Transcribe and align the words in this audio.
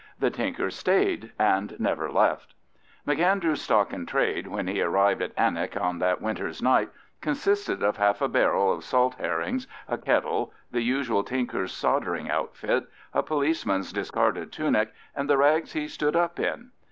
The 0.17 0.31
tinker 0.31 0.71
stayed 0.71 1.31
and 1.37 1.79
never 1.79 2.09
left. 2.11 2.55
M'Andrew's 3.05 3.61
stock 3.61 3.93
in 3.93 4.07
trade, 4.07 4.47
when 4.47 4.65
he 4.65 4.81
arrived 4.81 5.21
at 5.21 5.35
Annagh 5.37 5.79
on 5.79 5.99
that 5.99 6.19
winter's 6.23 6.59
night, 6.59 6.89
consisted 7.21 7.83
of 7.83 7.97
half 7.97 8.19
a 8.19 8.27
barrel 8.27 8.73
of 8.73 8.83
salt 8.83 9.13
herrings, 9.19 9.67
a 9.87 9.99
kettle, 9.99 10.51
the 10.71 10.81
usual 10.81 11.23
tinker's 11.23 11.71
soldering 11.71 12.31
outfit, 12.31 12.87
a 13.13 13.21
policeman's 13.21 13.93
discarded 13.93 14.51
tunic, 14.51 14.91
and 15.15 15.29
the 15.29 15.37
rags 15.37 15.73
he 15.73 15.87
stood 15.87 16.15
up 16.15 16.39
in. 16.39 16.71